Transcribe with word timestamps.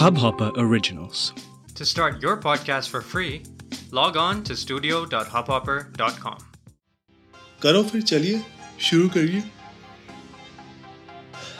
Hubhopper 0.00 0.50
Originals. 0.56 1.34
To 1.74 1.84
start 1.84 2.22
your 2.22 2.38
podcast 2.38 2.88
for 2.88 3.02
free, 3.02 3.42
log 3.92 4.16
on 4.16 4.38
to 4.44 4.54
studio.hubhopper.com. 4.60 6.38
करो 7.62 7.82
फिर 7.82 8.02
चलिए 8.02 8.40
शुरू 8.80 9.08
करिए। 9.08 9.42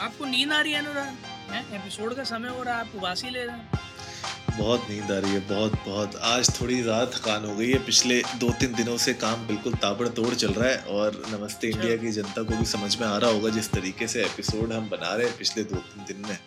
आपको 0.01 0.25
नींद 0.25 0.53
आ 0.53 0.61
रही 0.61 0.73
है 0.73 0.79
अनुराग? 0.79 1.13
हैं? 1.51 1.81
एपिसोड 1.81 2.15
का 2.15 2.25
समय 2.25 2.49
हो 2.49 2.63
रहा 2.63 2.75
है 2.75 2.81
आप 2.81 2.97
उबासी 2.97 3.31
ले 3.31 3.45
रहे 3.45 3.57
हैं। 3.57 4.59
बहुत 4.59 4.87
नींद 4.91 5.13
आ 5.13 5.19
रही 5.19 5.33
है 5.33 5.41
बहुत 5.49 5.73
बहुत। 5.89 6.17
आज 6.17 6.61
थोड़ी 6.61 6.83
ज़्यादा 6.83 7.05
थकान 7.19 7.45
हो 7.45 7.57
गई 7.57 7.71
है 7.71 7.79
पिछले 7.87 8.23
दो 8.39 8.51
तीन 8.61 8.75
दिनों 8.75 8.97
से 8.97 9.15
काम 9.27 9.47
बिल्कुल 9.47 9.75
ताबड़तोड़ 9.85 10.35
चल 10.35 10.53
रहा 10.53 10.69
है 10.69 10.79
और 10.97 11.23
नमस्ते 11.29 11.69
इंडिया 11.69 11.97
की 11.97 12.13
जनता 12.13 12.43
को 12.43 12.57
भी 12.57 12.65
समझ 12.65 12.97
में 13.01 13.07
आ 13.07 13.17
रहा 13.17 13.31
होगा 13.31 13.51
जिस 13.51 13.71
तरीके 13.71 14.09
से 14.09 14.25
एपिसोड 14.25 14.73
हम 14.73 14.89
बना 14.89 15.15
रहे 15.15 15.29
हैं 15.29 15.39
पिछले 15.39 15.65
दो 15.65 15.77
तीन 15.77 16.05
दिन 16.05 16.29
में। 16.29 16.39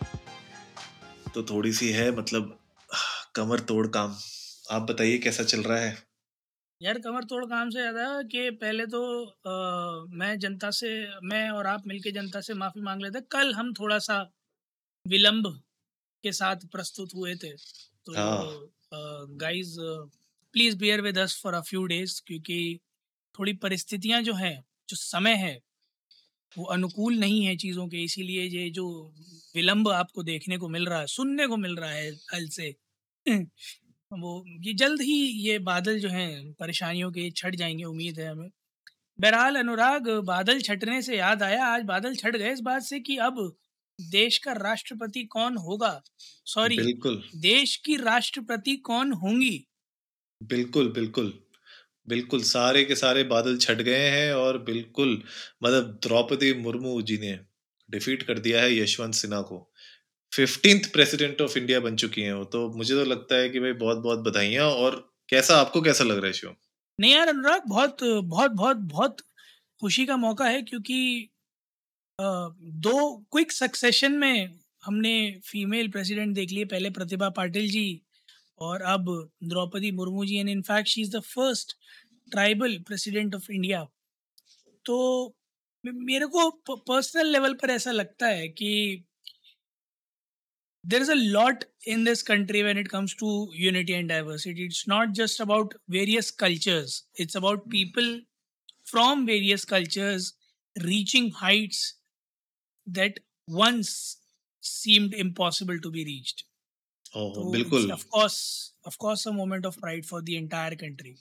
तो 1.34 1.44
थोड़ी 1.44 1.72
सी 1.74 1.92
है 1.92 2.10
मतलब 2.12 2.58
कमर 3.36 3.60
तोड़ 3.60 3.88
काम। 3.88 4.16
आप 4.72 4.82
बताइए 4.82 5.18
कैसा 5.18 5.44
चल 5.44 5.62
रहा 5.64 5.78
है? 5.78 5.96
यार 6.82 7.00
कमर 7.00 7.24
तोड़ 7.24 7.46
काम 7.46 7.70
से 7.70 7.80
ज़्यादा 7.80 8.22
कि 8.24 8.50
पहले 8.62 8.86
तो 8.86 9.02
आ, 9.26 10.06
मैं 10.18 10.38
जनता 10.40 10.70
से 10.72 10.90
मैं 11.24 11.50
और 11.50 11.68
आप 11.68 11.88
मिलके 11.88 12.12
जनता 12.12 12.42
से 12.42 12.54
माफ़ी 12.54 12.82
मांग 12.82 13.02
लेते 13.02 13.22
कल 13.32 13.54
हम 13.54 13.74
थोड़ा 13.74 14.00
सा 14.00 14.18
विलंब 15.06 15.48
के 16.24 16.32
साथ 16.32 16.68
प्रस्तुत 16.72 17.16
हुए 17.16 17.36
थे। 17.36 17.52
तो। 18.06 18.16
Guys 19.38 19.76
please 20.54 20.78
bear 20.78 21.02
with 21.02 21.18
us 21.18 21.40
for 21.44 21.54
a 21.54 21.62
few 21.62 21.86
days 21.86 22.22
क्योंकि 22.28 22.60
थोड़ी 23.36 23.54
परिस्थितियाँ 23.58 24.22
जो 24.22 24.34
हैं 24.34 24.56
जो 24.90 24.96
समय 24.98 25.36
है 25.36 25.58
वो 26.58 26.66
अनुकूल 26.70 27.18
नहीं 27.20 27.44
है 27.46 27.56
चीज़ों 27.58 27.88
के 27.90 28.04
इसीलिए 28.04 28.44
ये 28.46 28.70
जो 28.72 28.86
विलंब 29.56 29.90
आपको 29.92 30.24
देखने 30.24 30.58
को 30.58 30.70
मिल 30.70 30.86
रहा 30.88 31.00
है 31.00 31.08
सुनने 31.10 31.48
को 31.48 31.58
मिल 31.58 31.76
रहा 31.78 31.92
है 31.92 32.12
कल 32.30 32.48
से 32.52 32.76
वो 34.14 34.44
ये 34.62 34.74
जल्द 34.76 35.02
ही 35.02 35.16
ये 35.42 35.58
बादल 35.62 36.00
जो 36.00 36.10
हैं 36.10 36.54
परेशानियों 36.56 37.12
के 37.14 37.30
छट 37.34 37.56
जाएँगे 37.56 37.84
उम्मीद 37.86 38.20
है 38.20 38.30
हमें। 38.30 38.50
बहरहाल 39.20 39.56
अनुराग 39.58 40.10
बादल 40.26 40.62
छटने 40.62 41.02
से 41.04 41.18
याद 41.18 41.44
आया 41.44 41.66
आज 41.68 41.84
बादल 41.86 42.16
छट 42.18 42.36
गए 42.38 42.52
इस 42.54 42.62
बात 42.64 42.84
से 42.84 43.00
कि 43.02 43.18
अब 43.24 43.40
देश 44.00 44.38
का 44.40 44.54
राष्ट्रपति 44.60 45.24
कौन 45.28 45.58
होगा? 45.60 46.02
सॉरी 46.48 46.78
बिल्कुल। 46.78 47.22
देश 47.44 47.76
की 47.86 47.96
राष्ट्रपति 48.00 48.76
कौन 48.86 49.14
होंगी? 49.16 49.66
बिल्कुल 50.42 50.92
बिल्कुल। 50.94 51.32
बिल्कुल 52.08 52.42
सारे 52.44 52.84
के 52.86 52.96
सारे 52.96 53.24
बादल 53.26 53.58
छट 53.58 53.82
गए 53.84 54.08
हैं 54.10 54.34
और 54.36 54.58
बिल्कुल 54.64 55.22
मतलब 55.64 56.00
द्रौपदी 56.04 56.54
मुर्मू 56.62 57.02
जी 57.04 57.18
ने 57.18 57.34
डिफीट 57.90 58.24
कर 58.24 58.40
दिया 58.40 58.62
है 58.62 58.78
यशवंत 58.78 59.14
सिन्हा 59.16 59.42
को। 59.44 59.60
फिफ्टींथ 60.32 60.92
प्रेसिडेंट 60.94 61.42
ऑफ़ 61.42 61.58
इंडिया 61.60 61.80
बन 61.82 61.96
चुकी 61.98 62.22
हैं 62.22 62.34
वो 62.34 62.44
तो 62.54 62.68
मुझे 62.78 62.96
तो 62.96 63.06
लगता 63.06 63.36
है 63.38 63.50
कि 63.50 63.60
भाई 63.60 63.74
बहुत 63.80 63.98
बहुत 64.00 64.20
बधाइयाँ 64.28 64.68
और 64.68 64.96
कैसा, 65.30 65.56
आपको 65.58 65.82
कैसा 65.82 66.04
लग 66.04 66.18
रहा 66.18 66.28
है 66.28 66.34
शिव 66.34 66.56
नहीं 67.00 67.14
यार, 67.14 67.28
अनुराग, 67.28 67.62
बहुत 67.68 67.98
बहुत 68.04 68.52
बहुत 68.54 68.78
बहुत 68.88 69.22
खुशी 69.82 70.06
का 70.06 70.18
मौका 70.18 70.46
है 70.48 70.62
क्योंकि 70.64 71.30
दो 72.20 72.94
क्विक 73.32 73.52
सक्सेशन 73.52 74.14
में 74.18 74.50
हमने 74.84 75.14
फीमेल 75.46 75.88
प्रेसिडेंट 75.92 76.36
देख 76.36 76.52
लिए। 76.52 76.66
पहले 76.66 76.90
प्रतिभा 76.92 77.30
पाटिल 77.32 77.70
जी 77.72 77.86
और 78.62 78.82
अब 78.88 79.06
Draupadi 79.44 79.92
Murmu 79.92 80.26
ji 80.26 80.38
and 80.38 80.50
in fact 80.50 80.90
she 80.90 81.02
is 81.02 81.12
the 81.12 81.22
first 81.26 81.76
tribal 82.32 82.78
president 82.88 83.36
of 83.36 83.52
India 83.52 83.88
तो 84.86 85.00
मेरे 85.84 86.26
को 86.28 86.50
पर्सनल 86.70 87.32
लेवल 87.32 87.54
पर 87.54 87.70
ऐसा 87.70 87.92
लगता 87.92 88.28
है 88.28 88.48
कि 88.50 88.72
there 90.84 91.02
is 91.02 91.12
a 91.12 91.16
lot 91.16 91.64
in 91.88 92.04
this 92.06 92.22
country 92.24 92.62
when 92.64 92.78
it 92.78 92.88
comes 92.88 93.16
to 93.20 93.32
unity 93.56 93.94
and 93.94 94.10
diversity 94.10 94.66
it's 94.66 94.84
not 94.90 95.10
just 95.16 95.42
about 95.42 95.74
various 95.90 96.32
cultures 96.40 97.04
it's 97.22 97.38
about 97.38 97.70
people 97.72 98.16
from 98.88 99.26
various 99.26 99.66
cultures 99.66 100.34
reaching 100.76 101.32
heights 101.36 101.86
that 102.88 103.20
once 103.48 103.90
seemed 104.64 105.14
impossible 105.16 105.80
to 105.80 105.92
be 105.92 106.04
reached 106.04 106.44
oh 107.14 107.40
बिल्कुल। 107.52 107.90
of 107.90 108.10
course, 108.10 108.74
of 108.86 108.98
course, 108.98 109.26
a 109.26 109.34
moment 109.34 109.66
of 109.66 109.78
pride 109.78 110.06
for 110.06 110.22
the 110.22 110.38
entire 110.38 110.76
country. 110.76 111.18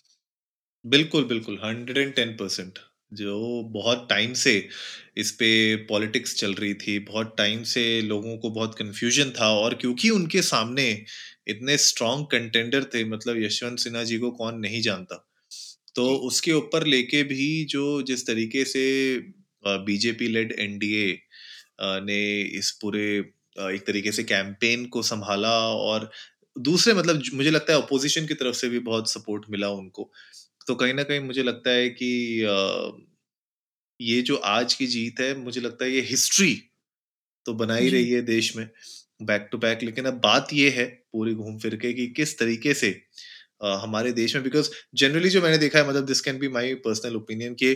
बिल्कुल 0.85 1.25
बिल्कुल 1.25 1.59
hundred 1.65 1.99
and 1.99 2.13
ten 2.15 2.37
percent 2.37 2.79
जो 3.13 3.35
बहुत 3.73 4.07
time 4.11 4.33
से 4.43 4.53
इस 5.17 5.31
पे 5.33 5.49
politics 5.87 6.35
चल 6.37 6.55
रही 6.55 6.75
थी 6.75 6.99
बहुत 7.09 7.35
टाइम 7.39 7.63
से 7.73 7.83
लोगों 8.03 8.37
को 8.39 8.51
बहुत 8.51 8.75
कंफ्यूजन 8.75 9.31
था 9.31 9.49
और 9.55 9.75
क्योंकि 9.75 10.11
उनके 10.11 10.43
सामने 10.43 10.87
इतने 11.49 11.77
स्ट्रॉन्ग 11.79 12.27
कंटेंडर 12.33 12.85
थे 12.95 13.05
मतलब 13.05 13.39
यशवंत 13.43 13.79
सिन्हा 13.79 14.03
जी 14.05 14.19
को 14.19 14.31
कौन 14.33 14.59
नहीं 14.59 14.81
जानता। 14.83 15.17
तो 15.97 16.07
उसके 16.29 16.53
ऊपर 16.53 16.87
लेके 16.87 17.23
भी 17.25 17.49
जो 17.71 17.85
जिस 18.03 18.27
तरीके 18.27 18.65
से 18.65 18.85
बीजेपी 19.85 20.29
लेड 20.29 20.53
एनडीए 20.61 21.13
ने 22.03 22.21
इस 22.59 22.71
पूरे 22.83 23.07
अ, 23.19 23.25
एक 23.57 23.87
तरीके 23.87 24.13
से 24.13 24.25
कैंपेन 24.25 24.87
को 24.87 25.03
संभाला 25.03 25.51
और 25.69 26.11
दूसरे 26.59 26.95
मतलब 26.95 27.23
मुझे 27.35 27.51
लगता 27.51 27.73
है 27.73 27.83
अपोजिशन 27.83 28.27
की 28.27 28.35
तरफ़ 28.35 28.57
से 28.57 28.69
भी 28.69 28.79
बहुत 28.79 29.11
सपोर्ट 29.11 29.45
मिला 29.51 29.69
उनको। 29.71 30.11
तो 30.67 30.75
कहीं 30.75 30.95
ना 30.95 31.03
कहीं 31.03 31.21
मुझे 31.21 31.43
लगता 31.43 31.71
है 31.71 31.89
कि 31.91 32.11
ये 34.01 34.23
जो 34.23 34.37
आज 34.37 34.75
की 34.75 34.87
जीत 34.87 35.21
है 35.21 35.35
मुझे 35.39 35.61
लगता 35.61 35.85
है 35.85 35.91
ये 35.91 36.01
हिस्ट्री 36.01 36.55
तो 37.47 37.55
बना 37.55 37.77
ही 37.77 37.89
रही 37.89 38.11
है 38.11 38.23
देश 38.23 38.57
में 38.57 38.69
बैक 39.23 39.49
टू 39.53 39.59
बैक 39.59 39.83
लेकिन 39.83 40.05
अब 40.05 40.15
बात 40.15 40.49
ये 40.53 40.71
है 40.71 40.85
पूरी 41.13 41.35
घूम 41.35 41.59
फिर 41.59 41.77
के 41.77 41.93
कि 41.93 42.07
किस 42.09 42.39
तरीके 42.39 42.75
से 42.75 42.91
अ, 43.63 43.67
हमारे 43.83 44.13
देश 44.13 44.35
में 44.37 44.45
बिकॉज़ 44.45 44.71
जनरली 44.95 45.29
जो 45.31 45.43
मैंने 45.43 45.59
देखा 45.59 45.79
है 45.79 45.89
मतलब 45.89 46.07
this 46.07 46.21
can 46.21 46.39
be 46.39 46.49
my 46.49 46.75
personal 46.75 47.17
opinion 47.17 47.55
कि 47.55 47.75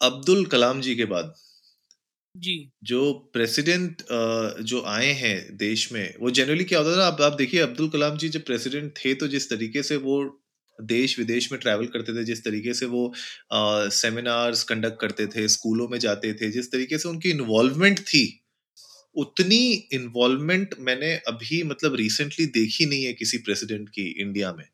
अब्दुल 0.00 0.44
कलाम 0.46 0.80
जी 0.80 0.94
के 0.96 1.04
बाद 1.04 1.34
जी। 2.38 2.54
जो 2.84 3.12
प्रेसिडेंट 3.32 4.02
जो 4.62 4.82
आए 4.86 5.10
हैं 5.12 5.56
देश 5.56 5.92
में 5.92 6.14
वो 6.20 6.30
जनरली 6.30 6.64
क्या 6.64 6.78
होता 6.78 6.92
था 6.92 6.96
ना 6.96 7.06
आप 7.06 7.20
आप 7.22 7.32
देखिए 7.32 7.60
अब्दुल 7.60 7.88
कलाम 7.88 8.16
जी 8.16 8.28
जब 8.28 8.44
प्रेसिडेंट 8.44 8.92
थे 8.96 9.14
तो 9.14 9.28
जिस 9.28 9.48
तरीके 9.50 9.82
से 9.82 9.96
वो 9.96 10.18
देश 10.78 11.18
विदेश 11.18 11.50
में 11.52 11.60
ट्रैवल 11.60 11.86
करते 11.86 12.14
थे 12.14 12.24
जिस 12.24 12.44
तरीके 12.44 12.74
से 12.74 12.86
वो 12.86 13.12
सेमिनार्स 13.92 14.62
कंडक्ट 14.64 15.00
करते 15.00 15.26
थे 15.26 15.48
स्कूलों 15.48 15.88
में 15.88 15.98
जाते 15.98 16.32
थे 16.34 16.50
जिस 16.50 16.70
तरीके 16.72 16.98
से 16.98 17.08
उनकी 17.08 17.30
इन्वॉल्वमेंट 17.30 18.00
थी 18.00 18.24
उतनी 19.16 19.60
इन्वॉल्वमेंट 19.92 20.74
मैंने 20.80 21.12
अभी 21.28 21.62
मतलब 21.62 21.94
रिसेंटली 21.94 22.46
देखी 22.54 22.86
नहीं 22.86 23.04
है 23.04 23.12
किसी 23.12 23.38
प्रेसिडेंट 23.38 23.88
की 23.88 24.06
इंडिया 24.20 24.52
में। 24.52 24.64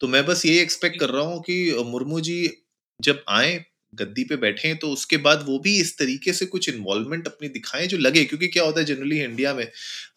तो 0.00 0.08
मैं 0.08 0.24
बस 0.26 0.46
ये 0.46 0.60
एक्सपेक्ट 0.62 1.00
कर 1.00 1.10
रहा 1.10 1.22
हूँ 1.22 1.40
कि 1.42 1.56
मुर्मू 1.86 2.20
जी 2.20 2.38
जब 3.00 3.22
आए 3.30 3.64
गद्दी 3.94 4.24
पे 4.24 4.36
बैठे 4.36 4.74
तो 4.74 4.88
उसके 4.88 5.16
बाद 5.18 5.44
वो 5.46 5.58
भी 5.58 5.76
इस 5.80 5.96
तरीके 5.98 6.32
से 6.32 6.46
कुछ 6.46 6.68
इन्वॉल्वमेंट 6.68 7.26
अपनी 7.26 7.48
दिखाएँ 7.48 7.86
जो 7.86 7.98
लगे, 7.98 8.24
क्योंकि 8.24 8.48
क्या 8.48 8.64
होता 8.64 8.80
है 8.80 8.86
जनरली 8.86 9.20
इंडिया 9.20 9.54
में, 9.54 9.66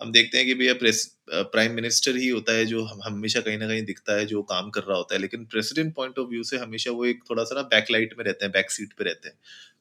हम 0.01 0.11
देखते 0.11 0.37
हैं 0.37 0.45
कि 0.47 0.53
भैया 0.53 0.73
प्रेस 0.75 1.05
प्राइम 1.29 1.71
मिनिस्टर 1.73 2.15
ही 2.15 2.27
होता 2.29 2.53
है 2.53 2.65
जो 2.65 2.83
हम 2.83 3.01
हमेशा 3.05 3.39
कहीं 3.39 3.57
ना 3.57 3.67
कहीं 3.67 3.83
दिखता 3.85 4.17
है, 4.17 4.25
जो 4.25 4.41
काम 4.43 4.69
कर 4.69 4.81
रहा 4.81 4.97
होता 4.97 5.15
है, 5.15 5.21
लेकिन 5.21 5.45
प्रेसिडेंट 5.45 5.93
पॉइंट 5.95 6.19
ऑफ़ 6.19 6.27
व्यू 6.27 6.43
से 6.43 6.57
हमेशा 6.57 6.91
वो 6.91 7.05
एक 7.05 7.23
थोड़ा 7.29 7.43
सा 7.43 7.55
ना 7.55 7.61
बैक 7.67 7.91
लाइट 7.91 8.15
में 8.17 8.25
रहते 8.25 8.45
हैं 8.45 8.51
बैक 8.51 8.71
सीट 8.71 8.93
पे 8.93 9.03
रहते 9.03 9.29
हैं। 9.29 9.35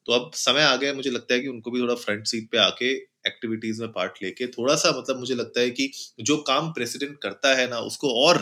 तो 0.07 0.13
अब 0.13 0.31
समय 0.37 0.63
आ 0.63 0.75
गया 0.77 0.93
मुझे 0.95 1.11
लगता 1.11 1.35
है 1.35 1.41
कि 1.41 1.49
उनको 1.49 1.71
भी 1.71 1.81
थोड़ा 1.81 1.95
फ्रंट 1.97 2.27
सीट 2.27 2.49
पे 2.51 2.59
आके 2.59 2.93
एक्टिविटीज़ 3.27 3.81
में 3.81 3.93
पार्ट 3.93 4.23
लेके 4.23 4.47
थोड़ा 4.49 4.75
सा 4.77 4.91
मतलब 4.99 5.19
मुझे 5.19 5.35
लगता 5.35 5.61
है 5.61 5.71
कि 5.71 5.91
जो 6.21 6.37
काम 6.43 6.71
प्रेसिडेंट 6.73 7.19
करता 7.23 7.55
है 7.55 7.69
ना, 7.71 7.79
उसको 7.81 8.13
और 8.25 8.39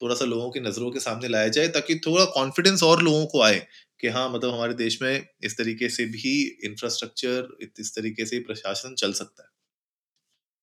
थोड़ा 0.00 0.14
सा 0.14 0.24
लोगों 0.24 0.50
की 0.50 0.60
नज़रों 0.60 0.90
के 0.90 1.00
सामने 1.00 1.28
लाया 1.28 1.48
जाए, 1.48 1.68
ताकि 1.68 1.94
थोड़ा 2.06 2.24
कॉन्फिडेंस 2.24 2.82
और 2.82 3.02
लोगों 3.02 3.26
को 3.26 3.42
आए 3.42 3.58
कि 4.04 4.10
हाँ 4.10 4.28
मतलब 4.30 4.54
हमारे 4.54 4.74
देश 4.76 5.00
में 5.02 5.26
इस 5.44 5.56
तरीके 5.58 5.88
से 5.90 6.04
भी 6.08 6.32
इंफ्रास्ट्रक्चर 6.64 7.70
इस 7.80 7.94
तरीके 7.94 8.26
से 8.26 8.38
प्रशासन 8.40 8.94
चल 8.96 9.12
सकता 9.14 9.42
है। 9.42 9.48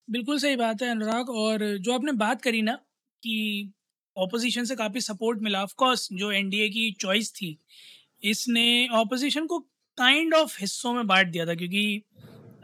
बिल्कुल 0.07 0.37
सही 0.39 0.55
बात 0.55 0.81
है 0.81 0.89
अनुराग, 0.89 1.29
और 1.29 1.77
जो 1.77 1.93
आपने 1.93 2.11
बात 2.19 2.41
करी 2.41 2.61
ना 2.61 2.73
कि 3.23 3.71
ऑपोजिशन 4.15 4.65
से 4.65 4.75
काफ़ी 4.75 5.01
सपोर्ट 5.01 5.41
मिला 5.41 5.61
ऑफ़ 5.63 5.73
कोर्स 5.77 6.07
जो 6.13 6.31
एनडीए 6.31 6.69
की 6.69 6.91
चॉइस 7.01 7.31
थी, 7.33 7.57
इसने 8.23 8.87
ऑपोजिशन 8.93 9.45
को 9.47 9.59
काइंड 9.97 10.33
ऑफ़ 10.33 10.57
हिस्सों 10.59 10.93
में 10.93 11.07
बांट 11.07 11.27
दिया 11.27 11.45
था, 11.45 11.55
क्योंकि 11.55 12.03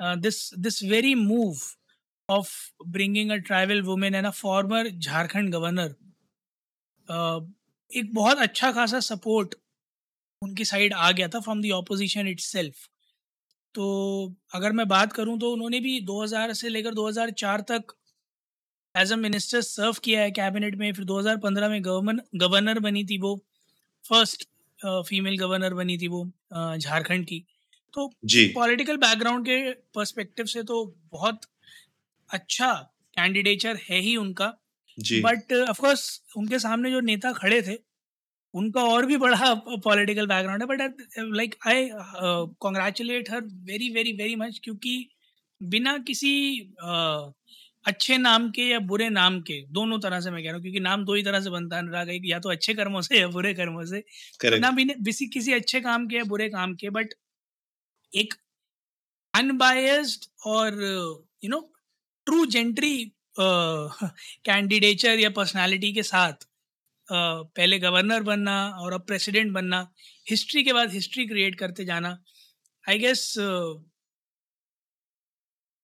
this 0.01 0.49
this 0.59 0.83
very 0.85 1.15
move 1.17 1.57
of 2.29 2.51
bringing 2.87 3.31
a 3.31 3.35
tribal 3.47 3.81
women 3.83 4.15
and 4.15 4.25
a 4.25 4.31
former 4.31 4.89
Jharkhand 4.89 5.53
governor 5.53 5.95
एक 7.91 8.13
बहुत 8.13 8.37
अच्छा 8.39 8.71
खासा 8.71 8.99
सपोर्ट 9.01 9.55
उनकी 10.41 10.65
साइड 10.65 10.93
आ 10.95 11.11
गया 11.11 11.27
था 11.27 11.39
फ्रॉम 11.39 11.61
दी 11.61 11.71
ऑपोजिशन 11.71 12.27
इट्सेल्फ। 12.27 12.87
तो 13.75 13.85
अगर 14.55 14.71
मैं 14.73 14.87
बात 14.89 15.13
करूँ 15.13 15.37
तो 15.39 15.51
उन्होंने 15.53 15.79
भी 15.81 15.99
2000 16.03 16.53
से 16.55 16.69
लेकर 16.69 16.93
2004 16.95 17.61
तक 17.71 17.93
एज 18.95 19.11
अ 19.13 19.15
मिनिस्टर 19.17 19.61
सर्व 19.61 19.95
किया 20.03 20.21
है 20.21 20.31
कैबिनेट 20.31 20.75
में 20.75 20.91
फिर 20.93 21.05
2015 21.05 21.69
में 21.69 21.83
गवर्नर 21.85 22.23
गवर्नर 22.37 22.79
बनी 22.79 23.03
थी 23.05 23.17
वो 23.19 23.35
फ़र्स्ट 24.05 24.43
फीमेल 25.07 25.37
गवर्नर 25.37 25.73
बनी 25.73 25.97
थी 25.97 26.07
वो 26.07 26.23
झारखंड 26.53 27.25
की। 27.25 27.43
तो 27.93 28.07
पॉलिटिकल 28.55 28.97
बैकग्राउंड 28.97 29.45
के 29.45 29.59
पर्सपेक्टिव 29.95 30.45
से 30.47 30.63
तो 30.63 30.85
बहुत 31.11 31.45
अच्छा 32.29 32.73
कैंडिडेचर 33.17 33.79
है 33.89 33.99
ही 33.99 34.15
उनका। 34.17 34.53
बट 35.17 35.53
ऑफ़ 35.69 35.81
कोर्स 35.81 36.05
उनके 36.37 36.59
सामने 36.59 36.91
जो 36.91 36.99
नेता 37.01 37.31
खड़े 37.33 37.61
थे 37.61 37.77
उनका 38.53 38.83
और 38.83 39.05
भी 39.05 39.17
बड़ा 39.17 39.53
पॉलिटिकल 39.83 40.27
बैकग्राउंड 40.27 40.61
है 40.61 40.67
but 40.67 40.97
like 41.19 41.55
I 41.67 41.89
congratulate 42.59 43.31
her 43.31 43.41
very 43.41 43.89
very 43.89 44.11
very 44.11 44.35
much 44.35 44.59
क्योंकि 44.63 45.09
बिना 45.63 45.97
किसी 45.97 46.61
uh, 46.87 47.33
अच्छे 47.85 48.17
नाम 48.17 48.51
के 48.51 48.61
या 48.61 48.79
बुरे 48.79 49.09
नाम 49.09 49.41
के 49.41 49.61
दोनों 49.67 49.99
तरह 49.99 50.19
से 50.19 50.31
मैं 50.31 50.43
कह 50.43 50.47
रहा 50.47 50.55
हूँ 50.55 50.61
क्योंकि 50.61 50.79
नाम 50.79 51.05
दो 51.05 51.13
ही 51.13 51.23
तरह 51.23 51.41
से 51.41 51.49
बनता 51.49 51.77
है 51.77 52.15
एक 52.15 52.21
या 52.25 52.39
तो 52.39 52.49
अच्छे 52.49 52.73
कर्मों 52.73 53.01
से 53.01 53.19
या 53.21 53.27
बुरे 53.27 53.53
कर्मों 53.53 53.85
से। 53.85 54.03
करेक्ट 54.39 54.61
ना 54.61 54.71
बिना 54.71 54.93
किसी 55.05 55.27
किसी 55.27 55.53
अच्छे 55.53 55.81
काम 55.81 56.07
के 56.07 56.15
या 56.15 56.23
बुरे 56.23 56.49
काम 56.49 56.75
के 56.75 56.89
बट 56.89 57.13
एक 58.15 58.33
अनबायस्ड 59.33 60.25
और 60.45 60.81
you 61.43 61.49
know 61.49 61.73
true 62.25 62.45
gentry 62.45 63.11
candidature 63.39 65.19
या 65.19 65.29
पर्सनालिटी 65.29 65.93
के 65.93 66.03
साथ 66.03 66.46
पहले 67.09 67.79
गवर्नर 67.79 68.23
बनना 68.23 68.57
और 68.81 68.93
अब 68.93 69.05
प्रेसिडेंट 69.07 69.51
बनना 69.53 69.87
हिस्ट्री 70.27 70.63
के 70.63 70.73
बाद 70.73 70.91
हिस्ट्री 70.93 71.25
क्रिएट 71.27 71.55
करते 71.59 71.85
जाना 71.85 72.17
आई 72.85 72.97
गेस 72.99 73.23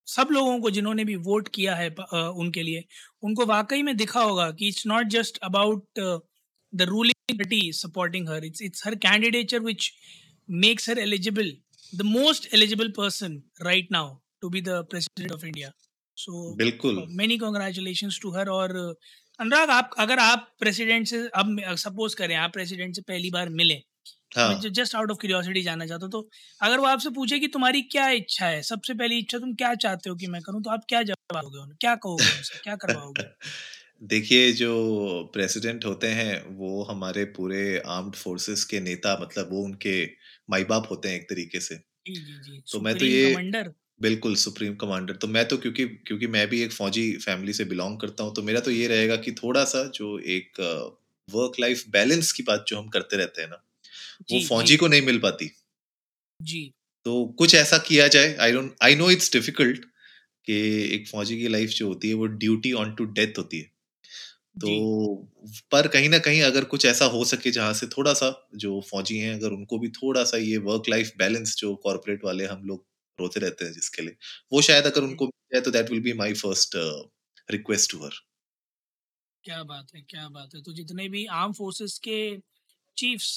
सब 0.08 0.28
लोगों 0.31 0.60
को 0.60 0.70
जिन्होंने 0.70 1.04
भी 1.06 1.16
वोट 1.28 1.48
किया 1.48 1.75
है 1.75 1.90
अ, 1.90 2.18
उनके 2.38 2.64
लिए 2.64 2.84
उनको 3.24 3.46
वाकई 3.46 3.81
में 3.84 3.96
दिखा 3.98 4.22
होगा 4.22 4.50
कि 4.52 4.68
it's 4.68 4.86
not 4.88 5.08
just 5.10 5.38
about 5.44 6.00
the 6.00 6.81
ruling 6.90 7.38
party 7.40 7.62
supporting 7.74 8.30
her 8.30 8.46
it's 8.46 8.62
it's 8.62 8.86
her 8.88 8.96
candidature 9.08 9.60
which 9.60 9.92
makes 10.50 10.90
her 10.90 11.00
eligible 11.00 11.52
the 11.94 12.02
most 12.08 12.54
eligible 12.54 12.92
person 12.98 13.42
right 13.62 13.92
now 13.92 14.16
to 14.42 14.50
be 14.50 14.62
the 14.62 14.84
president 14.90 15.31
of 15.31 15.46
India 15.46 15.72
so 16.18 16.54
बिल्कुल। 16.56 17.06
मेनी 17.12 17.38
कॉन्ग्रेचुलेशन 17.38 18.10
टू 18.22 18.31
हर 18.31 18.50
और 18.50 18.74
अनुराग 19.44 19.69
आप 19.69 19.90
अगर 20.00 20.19
आप 20.19 20.48
president 20.60 21.07
से 21.07 21.18
अब 21.36 21.57
suppose 21.78 22.16
करें 22.16 22.36
आप 22.36 22.54
president 22.54 22.95
से 22.95 23.01
पहली 23.01 23.30
बार 23.31 23.50
मिले 23.51 23.81
हाँ। 24.38 24.60
जस्ट 24.72 24.95
आउट 24.95 25.12
ऑफ़ 25.12 25.18
क्यूरियोसिटी 25.18 25.62
जानना 25.62 25.86
चाहता 25.86 26.06
हूँ 26.06 26.12
तो 26.12 26.30
अगर 26.62 26.80
वो 26.80 26.86
आपसे 26.86 27.10
पूछे 27.10 27.40
कि 27.40 27.48
तुम्हारी 27.48 27.81
क्या 27.92 28.10
इच्छा 28.12 28.45
है 28.45 28.62
सबसे 28.62 28.94
पहली 28.94 29.18
इच्छा 29.19 29.38
तुम 29.38 29.54
क्या 29.54 29.74
चाहते 29.75 30.10
हो 30.10 30.16
कि 30.16 30.28
मैं 30.28 30.42
करूँ 30.42 30.62
तो 30.63 30.69
आप 30.69 30.86
क्या 30.90 31.01
जवाब 31.04 31.42
दोगे 31.42 31.60
उन्हें 31.60 31.78
क्या 31.81 31.95
कहोगे 31.95 32.24
उनसे 32.24 32.60
क्या 32.63 32.75
करवाओगे? 32.75 33.24
देखिए 34.04 34.51
जो 34.51 34.72
प्रेसिडेंट 35.34 35.86
होते 35.86 36.07
हैं 36.07 36.34
वो 36.56 36.84
हमारे 36.84 37.24
पूरे 37.36 37.62
आर्म्ड 37.88 38.16
फोर्सेस 38.16 38.63
के 38.63 38.80
नेता 38.80 39.18
मतलब 39.22 39.50
वो 39.51 39.63
उनके 39.63 39.95
माई 40.50 40.63
बाप 40.63 40.88
होते 40.92 41.10
हैं 41.10 41.16
एक 41.16 41.30
तरीके 41.30 41.60
से। 41.60 41.75
जी 42.06 42.13
जी 42.16 42.40
जी 42.42 42.62
तो 42.72 42.80
मैं 42.80 42.98
तो 42.98 43.06
ये 43.06 43.30
कमांडर 43.30 43.72
बिल्कुल 44.04 44.36
सुप्रीम 44.36 44.76
कमांडर। 44.76 45.16
तो 45.16 45.28
मैं 45.28 45.46
तो 45.48 45.58
क्योंकि 45.58 45.86
क्योंकि 46.08 46.28
मैं 46.28 46.48
भी 46.50 46.62
एक 46.62 46.72
फौजी 46.72 47.12
फैमिली 47.18 47.54
से 47.54 47.66
बिलोंग 47.66 48.00
करता 48.00 48.24
हूँ 48.24 48.34
तो 48.36 48.42
मेरा 48.44 48.60
तो 48.60 48.72
ये 48.72 48.88
रहेगा 48.88 49.16
कि 49.18 49.32
थोड़ा 49.34 49.64
सा 49.66 49.84
जो 49.96 50.18
एक 50.32 50.60
वर्क 51.28 51.60
लाइफ 51.60 51.84
बैलेंस 51.90 52.32
की 52.32 52.44
बात 52.44 52.66
जो 52.68 52.78
हम 52.78 52.88
करते 52.90 53.18
रहते 53.18 53.42
हैं 53.42 53.50
ना 53.50 53.64
वो 54.32 54.42
फौजी 54.48 54.78
को 54.78 54.88
नहीं 54.88 55.02
मिल 55.02 55.20
पाती। 55.20 55.52
जी। 56.40 56.72
तो 57.06 57.26
कुछ 57.40 57.56
ऐसा 57.56 57.78
किया 57.88 58.08
जाए 58.10 58.36
I 58.42 58.52
don't 58.52 58.76
I 58.84 58.96
know 58.96 59.10
it's 59.12 59.32
difficult 59.34 59.86
कि 60.48 60.56
एक 60.96 61.08
फौजी 61.08 61.38
की 61.38 61.48
लाइफ 61.48 61.70
जो 61.72 61.88
होती 61.88 62.10
है 62.10 62.14
वो 62.14 62.26
ड्यूटी 62.38 62.72
ऑन 62.76 62.94
टू 62.96 63.06
डेथ 63.14 63.38
होती 63.38 63.60
है। 63.60 63.72
तो 64.60 64.70
पर 65.72 65.88
कहीं 65.88 66.10
ना 66.10 66.18
कहीं 66.20 66.42
अगर 66.44 66.64
कुछ 66.66 66.86
ऐसा 66.86 67.06
हो 67.08 67.24
सके 67.26 67.52
जहाँ 67.52 67.74
से 67.74 67.88
थोड़ा 67.88 68.14
सा 68.14 68.30
जो 68.58 68.80
फौजी 68.92 69.18
हैं 69.20 69.34
अगर 69.36 69.52
उनको 69.52 69.80
भी 69.80 69.90
थोड़ा 69.94 70.24
सा 70.24 70.38
ये 70.40 70.58
वर्क 70.68 70.90
लाइफ 70.90 71.12
बैलेंस 71.18 71.56
जो 71.60 71.76
कॉर्पोरेट 71.84 72.26
वाले 72.26 72.46
हम 72.46 72.64
लोग 72.66 72.86
रोते 73.19 73.39
रहते 73.39 73.65
हैं 73.65 73.71
जिसके 73.74 74.01
लिए। 74.01 74.15
वो 74.51 74.62
शायद 74.63 74.86
अगर 74.86 75.04
उनको 75.04 75.25
मिल 75.27 75.54
जाए 75.54 75.62
तो 75.62 75.71
that 75.71 75.92
will 75.92 76.01
be 76.04 76.13
my 76.15 76.33
first 76.36 76.75
request 77.50 77.92
to 77.92 78.04
her 78.06 78.21
क्या 79.44 79.63
बात 79.63 79.94
है 79.95 80.01
क्या 80.04 80.27
बात 80.30 80.54
है। 80.56 80.62
तो 80.62 80.74
जितने 80.74 81.07
भी 81.10 81.25
आर्म 81.33 81.54
फोर्सेस 81.54 81.98
के 82.04 82.18
चीफ्स 82.98 83.30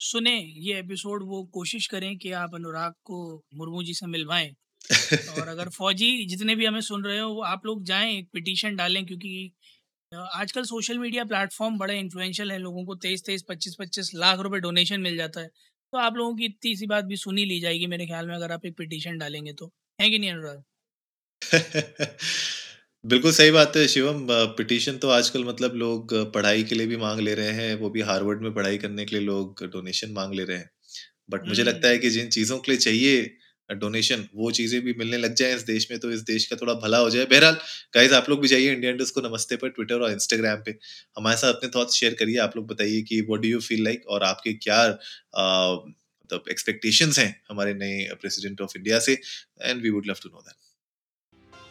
सुने 0.00 0.36
ये 0.60 0.78
एपिसोड 0.78 1.22
वो 1.26 1.42
कोशिश 1.54 1.86
करें 1.88 2.16
कि 2.18 2.32
आप 2.36 2.54
अनुराग 2.54 2.94
को 3.04 3.18
मुर्मू 3.54 3.82
जी 3.82 3.94
से 3.94 4.06
मिलवाएँ। 4.08 4.54
और 5.30 5.48
अगर 5.48 5.68
फौजी 5.70 6.10
जितने 6.26 6.54
भी 6.56 6.66
हमें 6.66 6.80
सुन 6.82 7.04
रहे 7.04 7.18
हो 7.18 7.28
वो 7.30 7.42
आप 7.44 7.66
लोग 7.66 7.84
जाएँ 7.84 8.12
एक 8.12 8.28
पिटीशन 8.32 8.76
डालें 8.76 9.04
क्योंकि 9.06 9.52
आजकल 10.12 10.64
सोशल 10.64 10.98
मीडिया 10.98 11.24
प्लेटफॉर्म 11.26 11.78
बड़े 11.78 11.98
इन्फ्लुएंशियल 11.98 12.52
हैं 12.52 12.58
लोगों 12.58 12.84
को 12.86 12.94
तेईस 12.98 13.24
तेईस 13.26 13.44
पच्चीस 13.48 13.76
पच्चीस 13.78 14.10
लाख 14.16 14.38
रुपए 14.40 14.58
डोनेशन 14.60 15.00
मिल 15.00 15.16
जाता 15.16 15.40
है। 15.40 15.48
तो 15.92 15.98
आप 15.98 16.16
लोगों 16.16 16.34
की 16.36 16.44
इतनी 16.46 16.74
सी 16.76 16.86
बात 16.86 17.04
भी 17.04 17.16
सुनी 17.18 17.44
ली 17.46 17.58
जाएगी 17.60 17.86
मेरे 17.88 18.06
ख्याल 18.06 18.26
में 18.26 18.34
अगर 18.34 18.52
आप 18.52 18.66
एक 18.66 18.76
पिटिशन 18.76 19.18
डालेंगे 19.18 19.52
तो। 19.54 19.72
है 19.98 20.10
कि 20.10 20.18
नहीं 20.18 20.30
अनुराग? 20.30 20.62
बिल्कुल 23.04 23.32
सही 23.32 23.50
बात 23.50 23.76
है 23.76 23.86
शिवम। 23.88 24.26
पिटीशन 24.56 24.96
तो 24.98 25.08
आजकल 25.10 25.44
मतलब 25.44 25.74
लोग 25.76 26.14
पढ़ाई 26.34 26.62
के 26.64 26.74
लिए 26.74 26.86
भी 26.86 26.96
मांग 26.96 27.20
ले 27.20 27.34
रहे 27.34 27.52
हैं 27.54 27.74
वो 27.76 27.90
भी 27.90 28.00
हार्वर्ड 28.02 28.42
में 28.42 28.52
पढ़ाई 28.54 28.78
करने 28.78 29.04
के 29.04 29.16
लिए 29.16 29.24
लोग 29.24 29.64
डोनेशन 29.68 30.12
मांग 30.12 30.34
ले 30.34 30.44
रहे 30.44 30.56
हैं। 30.58 30.70
बट 31.30 31.48
मुझे 31.48 31.64
लगता 31.64 31.88
है 31.88 31.94
हम्म 31.94 31.98
कि 31.98 32.10
जिन 32.10 32.28
चीज़ों 32.30 32.58
के 32.60 32.72
लिए 32.72 32.78
चाहिए 32.80 33.22
डोनेशन 33.74 34.24
वो 34.34 34.50
चीज़ें 34.52 34.80
भी 34.82 34.94
मिलने 34.98 35.16
लग 35.18 35.34
जाए 35.34 35.54
इस 35.54 35.62
देश 35.64 35.86
में 35.90 35.98
तो 36.00 36.10
इस 36.12 36.20
देश 36.24 36.46
का 36.46 36.56
थोड़ा 36.56 36.74
भला 36.76 36.98
हो 36.98 37.10
जाए। 37.10 37.24
बहरहाल 37.26 37.58
गाइज़ 37.94 38.14
आप 38.14 38.30
लोग 38.30 38.40
भी 38.40 38.48
जाइए 38.48 38.72
इंडियन 38.72 38.98
को 39.14 39.28
नमस्ते 39.28 39.56
पर 39.56 39.68
ट्विटर 39.70 40.00
और 40.00 40.12
इंस्टाग्राम 40.12 40.62
पे। 40.66 40.76
हमारे 41.16 41.36
साथ 41.36 41.52
अपने 41.52 41.70
थॉट्स 41.76 41.94
शेयर 41.94 42.14
करिए, 42.14 42.38
आप 42.38 42.56
लोग 42.56 42.66
बताइए 42.68 43.02
कि 43.02 43.20
what 43.30 43.40
do 43.40 43.48
you 43.48 43.60
feel 43.60 43.84
like 43.84 44.06
और 44.08 44.22
आपके 44.24 44.52
क्या 44.54 44.82
मतलब 44.84 46.44
एक्सपेक्टेशंस 46.50 47.18
हैं 47.18 47.30
हमारे 47.50 47.74
नए 47.76 48.08
प्रेसिडेंट 48.20 48.60
ऑफ़ 48.60 48.76
इंडिया 48.76 48.98
से 49.00 49.18
and 49.62 49.82
we 49.82 49.90
would 49.90 50.06
love 50.06 50.16
to 50.22 50.28
know 50.28 50.40
that 50.40 50.54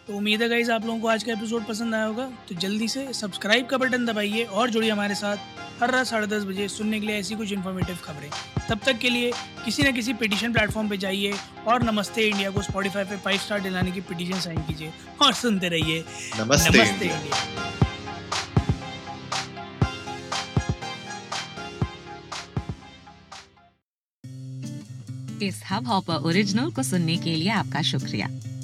तो 0.08 0.16
उम्मीद 0.18 0.42
है 0.42 0.48
गाइज़ 0.50 0.72
आप 0.72 0.86
लोगों 0.86 1.00
को 1.00 1.08
आज 1.08 1.24
का 1.24 1.32
एपिसोड 1.32 1.66
पसंद 1.66 1.96
आया 1.96 2.06
होगा। 2.06 2.26
तो 2.50 2.56
जल्दी 2.56 2.88
से 2.88 3.02
सब्सक्राइब 3.14 3.66
का 3.66 3.78
बटन 3.78 4.06
दबाइए 4.06 4.44
और 4.44 4.70
जुड़िए 4.70 4.90
हमारे 4.92 5.16
साथ 5.16 5.38
हर 5.82 5.92
रात 5.92 6.06
साढ़े 6.08 6.28
दस 6.28 6.44
बजे 6.44 6.68
सुनने 6.68 7.00
के 7.00 7.06
लिए 7.08 7.20
ऐसी 7.20 7.36
कुछ 7.36 7.52
इन्फॉर्मेटिव 7.54 7.98
खबरें। 8.04 8.30
तब 8.70 8.80
तक 8.86 8.98
के 9.00 9.10
लिए 9.10 9.32
किसी 9.66 9.84
न 9.84 9.92
किसी 9.92 10.14
पिटीशन 10.14 10.54
प्लेटफॉर्म 10.54 10.90
पे 10.90 10.98
जाइए 10.98 11.34
और 11.68 11.84
नमस्ते 11.84 12.28
इंडिया 12.30 12.50
को 12.52 12.62
स्पॉटीफाई 12.62 13.04
पे 13.04 13.18
फाइव 13.18 13.40
स्टार 13.40 13.62
दिलाने 13.62 13.92
की 13.92 14.02
पिटीशन 14.10 14.40
साइन 14.40 14.62
कीजिए 14.62 14.92
और 15.22 15.34
सुनते 15.34 15.70
रहिए। 15.70 16.04
नमस्ते, 16.40 16.78
नमस्ते 16.78 17.06
इंडिया। 17.06 17.18
इंडिया। 17.18 17.60
इस 25.48 25.64
हब 25.70 25.88
हाँ 25.88 25.94
हॉपर 25.94 26.28
ओरिजिनल 26.30 26.72
को 26.72 26.84
सुनने 26.84 27.18
के 27.18 27.36
लिए 27.36 27.50
आपका 27.52 27.82
शुक्रिया। 27.82 28.28